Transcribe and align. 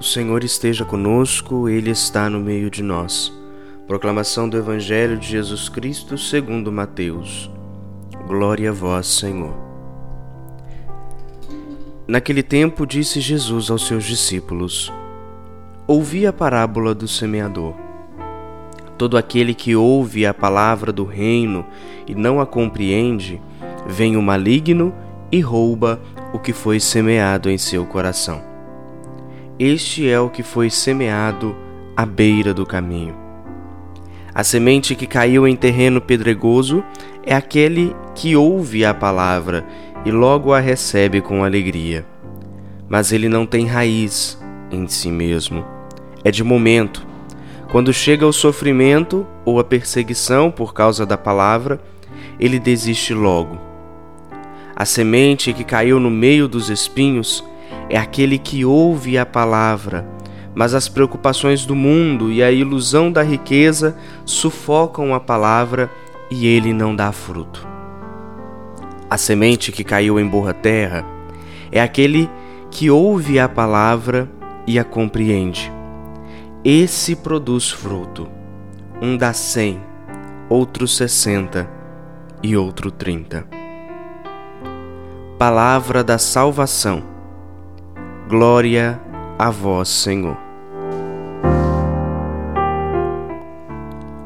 O 0.00 0.02
Senhor 0.02 0.42
esteja 0.42 0.82
conosco, 0.82 1.68
Ele 1.68 1.90
está 1.90 2.30
no 2.30 2.40
meio 2.40 2.70
de 2.70 2.82
nós. 2.82 3.30
Proclamação 3.86 4.48
do 4.48 4.56
Evangelho 4.56 5.18
de 5.18 5.28
Jesus 5.28 5.68
Cristo 5.68 6.16
segundo 6.16 6.72
Mateus. 6.72 7.50
Glória 8.26 8.70
a 8.70 8.72
vós, 8.72 9.06
Senhor. 9.06 9.52
Naquele 12.08 12.42
tempo 12.42 12.86
disse 12.86 13.20
Jesus 13.20 13.70
aos 13.70 13.86
seus 13.86 14.04
discípulos: 14.04 14.90
Ouvi 15.86 16.26
a 16.26 16.32
parábola 16.32 16.94
do 16.94 17.06
semeador. 17.06 17.74
Todo 18.96 19.18
aquele 19.18 19.52
que 19.52 19.76
ouve 19.76 20.24
a 20.24 20.32
palavra 20.32 20.90
do 20.90 21.04
reino 21.04 21.66
e 22.06 22.14
não 22.14 22.40
a 22.40 22.46
compreende, 22.46 23.38
vem 23.86 24.16
o 24.16 24.22
maligno 24.22 24.94
e 25.30 25.40
rouba 25.40 26.00
o 26.32 26.38
que 26.38 26.54
foi 26.54 26.80
semeado 26.80 27.50
em 27.50 27.58
seu 27.58 27.84
coração. 27.84 28.49
Este 29.62 30.08
é 30.08 30.18
o 30.18 30.30
que 30.30 30.42
foi 30.42 30.70
semeado 30.70 31.54
à 31.94 32.06
beira 32.06 32.54
do 32.54 32.64
caminho. 32.64 33.14
A 34.34 34.42
semente 34.42 34.94
que 34.94 35.06
caiu 35.06 35.46
em 35.46 35.54
terreno 35.54 36.00
pedregoso 36.00 36.82
é 37.22 37.34
aquele 37.34 37.94
que 38.14 38.34
ouve 38.34 38.86
a 38.86 38.94
palavra 38.94 39.66
e 40.02 40.10
logo 40.10 40.54
a 40.54 40.60
recebe 40.60 41.20
com 41.20 41.44
alegria. 41.44 42.06
Mas 42.88 43.12
ele 43.12 43.28
não 43.28 43.44
tem 43.44 43.66
raiz 43.66 44.42
em 44.70 44.88
si 44.88 45.10
mesmo. 45.10 45.62
É 46.24 46.30
de 46.30 46.42
momento. 46.42 47.06
Quando 47.70 47.92
chega 47.92 48.26
o 48.26 48.32
sofrimento 48.32 49.26
ou 49.44 49.60
a 49.60 49.64
perseguição 49.64 50.50
por 50.50 50.72
causa 50.72 51.04
da 51.04 51.18
palavra, 51.18 51.78
ele 52.38 52.58
desiste 52.58 53.12
logo. 53.12 53.60
A 54.74 54.86
semente 54.86 55.52
que 55.52 55.64
caiu 55.64 56.00
no 56.00 56.10
meio 56.10 56.48
dos 56.48 56.70
espinhos 56.70 57.44
é 57.90 57.98
aquele 57.98 58.38
que 58.38 58.64
ouve 58.64 59.18
a 59.18 59.26
palavra, 59.26 60.06
mas 60.54 60.74
as 60.74 60.88
preocupações 60.88 61.66
do 61.66 61.74
mundo 61.74 62.30
e 62.30 62.40
a 62.40 62.50
ilusão 62.52 63.10
da 63.10 63.22
riqueza 63.22 63.96
sufocam 64.24 65.12
a 65.12 65.18
palavra 65.18 65.90
e 66.30 66.46
ele 66.46 66.72
não 66.72 66.94
dá 66.94 67.10
fruto. 67.10 67.66
A 69.10 69.18
semente 69.18 69.72
que 69.72 69.82
caiu 69.82 70.20
em 70.20 70.26
boa 70.26 70.54
terra 70.54 71.04
é 71.72 71.82
aquele 71.82 72.30
que 72.70 72.88
ouve 72.88 73.40
a 73.40 73.48
palavra 73.48 74.30
e 74.68 74.78
a 74.78 74.84
compreende. 74.84 75.72
Esse 76.64 77.16
produz 77.16 77.70
fruto. 77.70 78.28
Um 79.02 79.16
dá 79.16 79.32
cem, 79.32 79.80
outro 80.48 80.86
sessenta 80.86 81.68
e 82.40 82.56
outro 82.56 82.92
trinta. 82.92 83.44
Palavra 85.38 86.04
da 86.04 86.18
salvação 86.18 87.09
Glória 88.30 89.00
a 89.36 89.50
vós, 89.50 89.88
Senhor. 89.88 90.38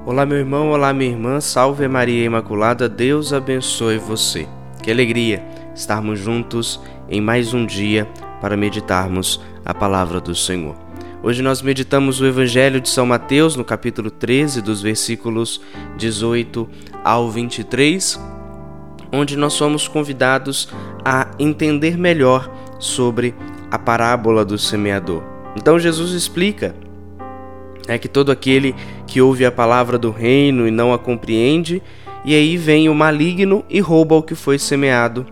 Olá, 0.04 0.26
meu 0.26 0.36
irmão, 0.36 0.68
olá, 0.72 0.92
minha 0.92 1.12
irmã, 1.12 1.40
salve 1.40 1.88
Maria 1.88 2.26
Imaculada, 2.26 2.86
Deus 2.86 3.32
abençoe 3.32 3.96
você. 3.96 4.46
Que 4.82 4.90
alegria 4.90 5.42
estarmos 5.74 6.18
juntos 6.18 6.78
em 7.08 7.18
mais 7.18 7.54
um 7.54 7.64
dia 7.64 8.06
para 8.42 8.58
meditarmos 8.58 9.40
a 9.64 9.72
palavra 9.72 10.20
do 10.20 10.34
Senhor. 10.34 10.76
Hoje 11.22 11.40
nós 11.40 11.62
meditamos 11.62 12.20
o 12.20 12.26
Evangelho 12.26 12.82
de 12.82 12.90
São 12.90 13.06
Mateus, 13.06 13.56
no 13.56 13.64
capítulo 13.64 14.10
13, 14.10 14.60
dos 14.60 14.82
versículos 14.82 15.62
18 15.96 16.68
ao 17.02 17.30
23, 17.30 18.20
onde 19.10 19.34
nós 19.34 19.54
somos 19.54 19.88
convidados 19.88 20.68
a 21.02 21.30
entender 21.38 21.96
melhor 21.96 22.50
sobre 22.78 23.34
a 23.74 23.78
parábola 23.78 24.44
do 24.44 24.56
semeador. 24.56 25.20
Então 25.56 25.80
Jesus 25.80 26.12
explica 26.12 26.76
é 27.88 27.98
que 27.98 28.06
todo 28.06 28.30
aquele 28.30 28.72
que 29.04 29.20
ouve 29.20 29.44
a 29.44 29.50
palavra 29.50 29.98
do 29.98 30.12
reino 30.12 30.68
e 30.68 30.70
não 30.70 30.92
a 30.92 30.98
compreende, 30.98 31.82
e 32.24 32.36
aí 32.36 32.56
vem 32.56 32.88
o 32.88 32.94
maligno 32.94 33.64
e 33.68 33.80
rouba 33.80 34.14
o 34.14 34.22
que 34.22 34.36
foi 34.36 34.60
semeado 34.60 35.26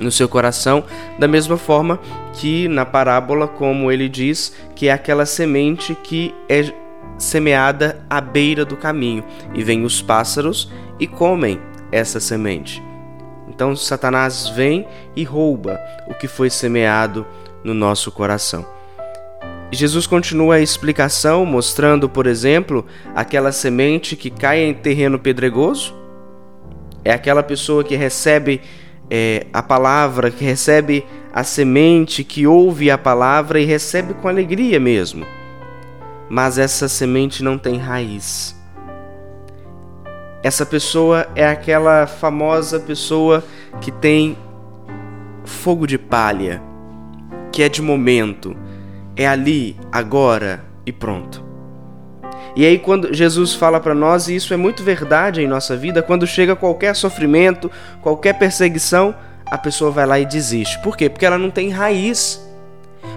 no 0.00 0.10
seu 0.10 0.28
coração, 0.28 0.82
da 1.20 1.28
mesma 1.28 1.56
forma 1.56 2.00
que 2.32 2.66
na 2.66 2.84
parábola, 2.84 3.46
como 3.46 3.92
ele 3.92 4.08
diz, 4.08 4.52
que 4.74 4.88
é 4.88 4.92
aquela 4.92 5.24
semente 5.24 5.94
que 5.94 6.34
é 6.48 6.64
semeada 7.16 8.04
à 8.10 8.20
beira 8.20 8.64
do 8.64 8.76
caminho, 8.76 9.22
e 9.54 9.62
vêm 9.62 9.84
os 9.84 10.02
pássaros 10.02 10.68
e 10.98 11.06
comem 11.06 11.60
essa 11.92 12.18
semente. 12.18 12.82
Então 13.48 13.76
Satanás 13.76 14.48
vem 14.48 14.84
e 15.14 15.22
rouba 15.22 15.78
o 16.08 16.14
que 16.14 16.26
foi 16.26 16.50
semeado 16.50 17.24
no 17.64 17.74
nosso 17.74 18.10
coração. 18.10 18.66
Jesus 19.74 20.06
continua 20.06 20.56
a 20.56 20.60
explicação, 20.60 21.46
mostrando, 21.46 22.06
por 22.06 22.26
exemplo, 22.26 22.84
aquela 23.14 23.50
semente 23.50 24.14
que 24.14 24.28
cai 24.28 24.60
em 24.60 24.74
terreno 24.74 25.18
pedregoso. 25.18 25.94
É 27.02 27.10
aquela 27.10 27.42
pessoa 27.42 27.82
que 27.82 27.96
recebe 27.96 28.60
é, 29.10 29.46
a 29.50 29.62
palavra, 29.62 30.30
que 30.30 30.44
recebe 30.44 31.06
a 31.32 31.42
semente, 31.42 32.22
que 32.22 32.46
ouve 32.46 32.90
a 32.90 32.98
palavra 32.98 33.58
e 33.58 33.64
recebe 33.64 34.12
com 34.12 34.28
alegria 34.28 34.78
mesmo. 34.78 35.24
Mas 36.28 36.58
essa 36.58 36.86
semente 36.86 37.42
não 37.42 37.56
tem 37.56 37.78
raiz. 37.78 38.54
Essa 40.42 40.66
pessoa 40.66 41.26
é 41.34 41.46
aquela 41.46 42.06
famosa 42.06 42.78
pessoa 42.78 43.42
que 43.80 43.90
tem 43.90 44.36
fogo 45.44 45.86
de 45.86 45.96
palha 45.96 46.71
que 47.52 47.62
é 47.62 47.68
de 47.68 47.82
momento, 47.82 48.56
é 49.14 49.26
ali, 49.28 49.76
agora 49.92 50.64
e 50.86 50.90
pronto. 50.90 51.44
E 52.56 52.66
aí 52.66 52.78
quando 52.78 53.14
Jesus 53.14 53.54
fala 53.54 53.78
para 53.78 53.94
nós, 53.94 54.28
e 54.28 54.34
isso 54.34 54.52
é 54.52 54.56
muito 54.56 54.82
verdade 54.82 55.40
em 55.40 55.46
nossa 55.46 55.76
vida, 55.76 56.02
quando 56.02 56.26
chega 56.26 56.56
qualquer 56.56 56.96
sofrimento, 56.96 57.70
qualquer 58.00 58.38
perseguição, 58.38 59.14
a 59.46 59.58
pessoa 59.58 59.90
vai 59.90 60.06
lá 60.06 60.18
e 60.18 60.24
desiste. 60.24 60.78
Por 60.80 60.96
quê? 60.96 61.08
Porque 61.08 61.26
ela 61.26 61.38
não 61.38 61.50
tem 61.50 61.70
raiz. 61.70 62.42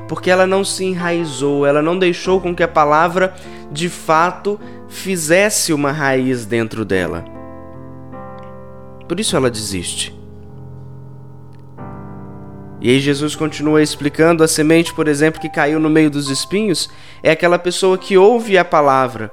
Porque 0.07 0.29
ela 0.29 0.45
não 0.45 0.63
se 0.63 0.83
enraizou, 0.83 1.65
ela 1.65 1.81
não 1.81 1.97
deixou 1.97 2.39
com 2.41 2.55
que 2.55 2.61
a 2.61 2.67
palavra 2.67 3.33
de 3.71 3.89
fato 3.89 4.59
fizesse 4.87 5.73
uma 5.73 5.91
raiz 5.91 6.45
dentro 6.45 6.85
dela. 6.85 7.25
Por 9.07 9.19
isso 9.19 9.35
ela 9.35 9.49
desiste. 9.49 10.13
E 12.85 12.89
aí 12.91 12.99
Jesus 12.99 13.35
continua 13.35 13.81
explicando: 13.81 14.43
a 14.43 14.47
semente, 14.47 14.93
por 14.93 15.07
exemplo, 15.07 15.41
que 15.41 15.49
caiu 15.49 15.79
no 15.79 15.89
meio 15.89 16.11
dos 16.11 16.29
espinhos, 16.29 16.87
é 17.23 17.31
aquela 17.31 17.57
pessoa 17.57 17.97
que 17.97 18.15
ouve 18.15 18.59
a 18.59 18.63
palavra, 18.63 19.31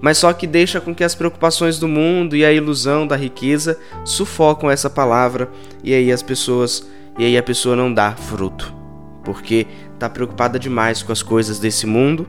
mas 0.00 0.16
só 0.16 0.32
que 0.32 0.46
deixa 0.46 0.80
com 0.80 0.94
que 0.94 1.04
as 1.04 1.14
preocupações 1.14 1.78
do 1.78 1.86
mundo 1.86 2.34
e 2.34 2.46
a 2.46 2.50
ilusão 2.50 3.06
da 3.06 3.14
riqueza 3.14 3.78
sufocam 4.06 4.70
essa 4.70 4.88
palavra, 4.88 5.50
e 5.82 5.92
aí 5.92 6.10
as 6.10 6.22
pessoas, 6.22 6.88
e 7.18 7.26
aí 7.26 7.36
a 7.36 7.42
pessoa 7.42 7.76
não 7.76 7.92
dá 7.92 8.12
fruto, 8.12 8.74
porque 9.22 9.66
está 9.92 10.08
preocupada 10.08 10.58
demais 10.58 11.02
com 11.02 11.12
as 11.12 11.22
coisas 11.22 11.58
desse 11.58 11.86
mundo. 11.86 12.26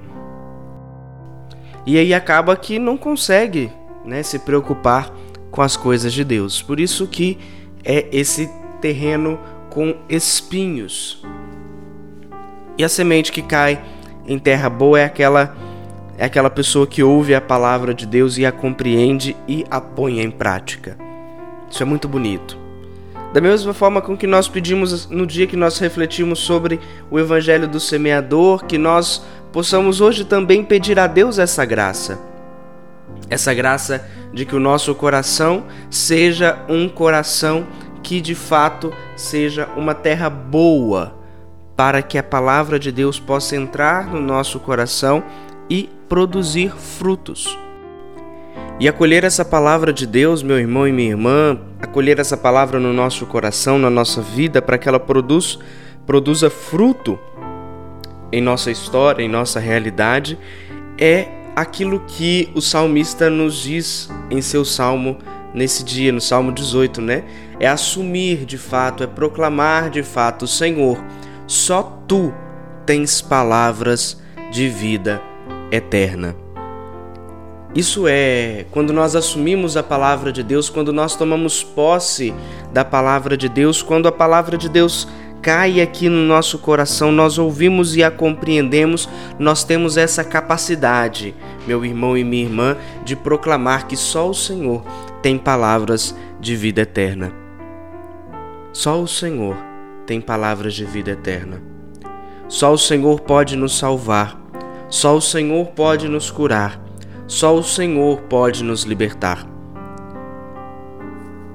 E 1.85 1.97
aí 1.97 2.13
acaba 2.13 2.53
que 2.53 2.77
não 2.79 2.97
consegue, 2.97 3.71
né, 4.03 4.21
se 4.23 4.39
preocupar 4.39 5.09
com 5.49 5.61
as 5.61 5.77
coisas 5.77 6.11
de 6.11 6.25
Deus. 6.25 6.61
Por 6.61 6.81
isso 6.81 7.07
que 7.07 7.37
é 7.81 8.09
esse 8.11 8.49
terreno 8.81 9.39
com 9.75 9.93
espinhos. 10.07 11.21
E 12.77 12.83
a 12.83 12.87
semente 12.87 13.29
que 13.29 13.41
cai 13.41 13.83
em 14.25 14.39
terra 14.39 14.69
boa 14.69 14.97
é 15.01 15.03
aquela 15.03 15.53
é 16.17 16.23
aquela 16.23 16.49
pessoa 16.49 16.87
que 16.87 17.03
ouve 17.03 17.35
a 17.35 17.41
palavra 17.41 17.93
de 17.93 18.05
Deus 18.05 18.37
e 18.37 18.45
a 18.45 18.51
compreende 18.53 19.35
e 19.45 19.65
a 19.69 19.81
põe 19.81 20.21
em 20.21 20.31
prática. 20.31 20.97
Isso 21.69 21.83
é 21.83 21.85
muito 21.85 22.07
bonito. 22.07 22.57
Da 23.33 23.41
mesma 23.41 23.73
forma 23.73 24.01
com 24.01 24.15
que 24.15 24.25
nós 24.25 24.47
pedimos 24.47 25.09
no 25.09 25.27
dia 25.27 25.45
que 25.45 25.57
nós 25.57 25.77
refletimos 25.77 26.39
sobre 26.39 26.79
o 27.11 27.19
evangelho 27.19 27.67
do 27.67 27.81
semeador, 27.81 28.63
que 28.63 28.77
nós 28.77 29.25
possamos 29.51 29.99
hoje 29.99 30.23
também 30.23 30.63
pedir 30.63 30.97
a 30.97 31.05
Deus 31.05 31.37
essa 31.37 31.65
graça. 31.65 32.17
Essa 33.29 33.53
graça 33.53 34.07
de 34.33 34.45
que 34.45 34.55
o 34.55 34.59
nosso 34.59 34.95
coração 34.95 35.65
seja 35.89 36.59
um 36.69 36.87
coração 36.87 37.67
que 38.05 38.21
de 38.21 38.35
fato 38.35 38.93
seja 39.15 39.67
uma 39.75 39.95
terra 39.95 40.29
boa, 40.29 41.15
para 41.75 42.03
que 42.03 42.19
a 42.19 42.23
palavra 42.23 42.77
de 42.77 42.91
Deus 42.91 43.19
possa 43.19 43.55
entrar 43.55 44.05
no 44.05 44.21
nosso 44.21 44.59
coração 44.59 45.23
e 45.67 45.89
produzir 46.07 46.69
frutos. 46.69 47.57
E 48.79 48.87
acolher 48.87 49.23
essa 49.23 49.43
palavra 49.43 49.91
de 49.91 50.05
Deus, 50.05 50.43
meu 50.43 50.59
irmão 50.59 50.87
e 50.87 50.91
minha 50.91 51.09
irmã, 51.09 51.59
acolher 51.81 52.19
essa 52.19 52.37
palavra 52.37 52.79
no 52.79 52.93
nosso 52.93 53.25
coração, 53.25 53.79
na 53.79 53.89
nossa 53.89 54.21
vida, 54.21 54.61
para 54.61 54.77
que 54.77 54.87
ela 54.87 54.99
produz, 54.99 55.57
produza 56.05 56.47
fruto 56.47 57.17
em 58.31 58.41
nossa 58.41 58.69
história, 58.69 59.23
em 59.23 59.29
nossa 59.29 59.59
realidade, 59.59 60.37
é 60.95 61.27
aquilo 61.55 62.01
que 62.01 62.51
o 62.53 62.61
salmista 62.61 63.31
nos 63.31 63.63
diz 63.63 64.11
em 64.29 64.41
seu 64.41 64.63
salmo 64.63 65.17
nesse 65.55 65.83
dia, 65.83 66.11
no 66.11 66.21
Salmo 66.21 66.51
18, 66.51 67.01
né? 67.01 67.23
É 67.59 67.67
assumir 67.67 68.45
de 68.45 68.57
fato, 68.57 69.03
é 69.03 69.07
proclamar 69.07 69.89
de 69.89 70.03
fato: 70.03 70.45
Senhor, 70.45 71.03
só 71.47 71.81
tu 72.07 72.33
tens 72.85 73.21
palavras 73.21 74.21
de 74.51 74.67
vida 74.67 75.21
eterna. 75.71 76.35
Isso 77.73 78.05
é 78.07 78.65
quando 78.71 78.93
nós 78.93 79.15
assumimos 79.15 79.75
a 79.75 79.83
palavra 79.83 80.31
de 80.31 80.43
Deus, 80.43 80.69
quando 80.69 80.93
nós 80.93 81.15
tomamos 81.15 81.63
posse 81.63 82.33
da 82.71 82.85
palavra 82.85 83.35
de 83.35 83.49
Deus, 83.49 83.81
quando 83.81 84.07
a 84.07 84.11
palavra 84.11 84.57
de 84.57 84.69
Deus 84.69 85.07
cai 85.41 85.79
aqui 85.79 86.09
no 86.09 86.25
nosso 86.25 86.57
coração, 86.57 87.11
nós 87.11 87.37
ouvimos 87.37 87.95
e 87.95 88.03
a 88.03 88.09
compreendemos, 88.09 89.07
nós 89.37 89.63
temos 89.63 89.95
essa 89.95 90.23
capacidade, 90.23 91.35
meu 91.67 91.85
irmão 91.85 92.17
e 92.17 92.23
minha 92.23 92.45
irmã, 92.45 92.77
de 93.03 93.15
proclamar 93.15 93.85
que 93.85 93.95
só 93.95 94.27
o 94.27 94.33
Senhor 94.33 94.83
tem 95.25 95.39
palavras 95.39 96.15
de 96.39 96.55
vida 96.55 96.81
eterna. 96.81 97.33
Só 98.71 99.01
o 99.01 99.07
Senhor 99.07 99.57
tem 100.05 100.21
palavras 100.21 100.75
de 100.75 100.85
vida 100.85 101.09
eterna. 101.09 101.63
Só 102.47 102.71
o 102.71 102.77
Senhor 102.77 103.21
pode 103.21 103.55
nos 103.55 103.75
salvar. 103.75 104.39
Só 104.87 105.17
o 105.17 105.21
Senhor 105.21 105.65
pode 105.69 106.07
nos 106.07 106.29
curar. 106.29 106.79
Só 107.25 107.55
o 107.55 107.63
Senhor 107.63 108.21
pode 108.29 108.63
nos 108.63 108.83
libertar. 108.83 109.47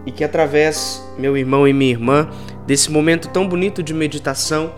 E 0.04 0.10
que 0.10 0.24
através, 0.24 1.08
meu 1.16 1.36
irmão 1.36 1.68
e 1.68 1.72
minha 1.72 1.92
irmã, 1.92 2.28
desse 2.66 2.90
momento 2.90 3.28
tão 3.28 3.48
bonito 3.48 3.84
de 3.84 3.94
meditação, 3.94 4.72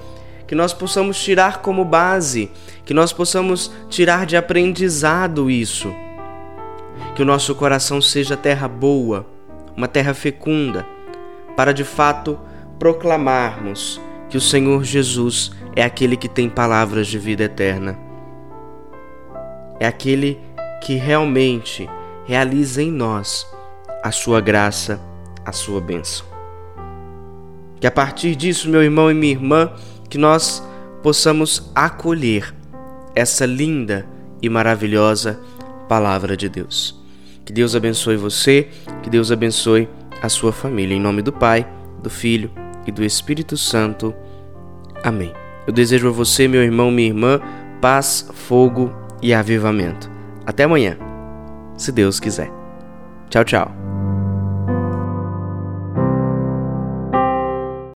que 0.47 0.55
nós 0.55 0.75
possamos 0.75 1.19
tirar 1.19 1.63
como 1.63 1.83
base, 1.83 2.51
que 2.85 2.93
nós 2.93 3.11
possamos 3.11 3.73
tirar 3.89 4.27
de 4.27 4.37
aprendizado 4.37 5.51
isso. 5.51 5.91
Que 7.15 7.23
o 7.23 7.25
nosso 7.25 7.55
coração 7.55 8.01
seja 8.01 8.37
terra 8.37 8.69
boa, 8.69 9.27
uma 9.77 9.89
terra 9.89 10.15
fecunda, 10.15 10.87
para 11.57 11.73
de 11.73 11.85
fato 11.85 12.39
proclamarmos 12.79 14.01
que 14.29 14.37
o 14.37 14.41
Senhor 14.41 14.83
Jesus 14.83 15.53
é 15.77 15.83
aquele 15.83 16.17
que 16.17 16.29
tem 16.29 16.49
palavras 16.49 17.07
de 17.07 17.19
vida 17.19 17.45
eterna. 17.45 17.99
É 19.79 19.87
aquele 19.87 20.41
que 20.83 20.95
realmente 20.95 21.89
realiza 22.25 22.83
em 22.83 22.91
nós 22.91 23.47
a 24.03 24.11
sua 24.11 24.41
graça, 24.41 25.01
a 25.45 25.53
sua 25.53 25.81
bênção. 25.81 26.27
Que 27.79 27.87
a 27.87 27.91
partir 27.91 28.35
disso, 28.35 28.69
meu 28.69 28.83
irmão 28.83 29.11
e 29.11 29.15
minha 29.15 29.33
irmã, 29.33 29.73
que 30.09 30.19
nós 30.19 30.63
possamos 31.03 31.71
acolher 31.75 32.55
essa 33.15 33.45
linda 33.45 34.07
e 34.41 34.49
maravilhosa 34.49 35.41
palavra 35.93 36.39
de 36.39 36.49
Deus. 36.49 36.99
Que 37.45 37.53
Deus 37.53 37.77
abençoe 37.77 38.17
você, 38.17 38.67
que 39.03 39.11
Deus 39.11 39.31
abençoe 39.31 39.87
a 40.23 40.29
sua 40.31 40.51
família. 40.51 40.97
Em 40.97 41.01
nome 41.01 41.21
do 41.21 41.31
Pai, 41.31 41.71
do 42.03 42.09
Filho 42.09 42.51
e 42.87 42.91
do 42.91 43.05
Espírito 43.05 43.59
Santo. 43.59 44.15
Amém. 45.05 45.35
Eu 45.67 45.73
desejo 45.73 46.09
a 46.09 46.11
você, 46.11 46.49
meu 46.49 46.63
irmão, 46.63 46.91
minha 46.91 47.09
irmã, 47.09 47.39
paz, 47.83 48.27
fogo 48.33 48.91
e 49.21 49.35
avivamento. 49.35 50.11
Até 50.47 50.65
amanhã, 50.65 50.97
se 51.77 51.93
Deus 51.93 52.19
quiser. 52.19 52.51
Tchau, 53.29 53.45
tchau. 53.45 53.82